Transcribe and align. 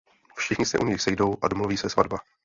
Všichni 0.35 0.65
se 0.65 0.79
u 0.79 0.83
něj 0.85 0.99
sejdou 0.99 1.35
a 1.41 1.47
domluví 1.47 1.77
se 1.77 1.89
svatba. 1.89 2.17